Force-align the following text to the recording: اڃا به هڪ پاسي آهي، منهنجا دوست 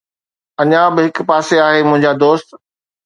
اڃا 0.61 0.83
به 0.95 1.01
هڪ 1.07 1.17
پاسي 1.29 1.55
آهي، 1.67 1.79
منهنجا 1.87 2.11
دوست 2.21 2.47